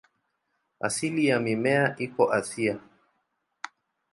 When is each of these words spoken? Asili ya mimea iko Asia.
Asili 0.79 1.25
ya 1.25 1.39
mimea 1.39 1.95
iko 1.97 2.31
Asia. 2.31 2.79